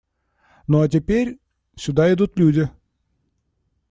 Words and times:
Ну, 0.65 0.81
а 0.81 0.89
теперь… 0.89 1.37
сюда 1.75 2.11
идут 2.11 2.35
люди. 2.39 2.67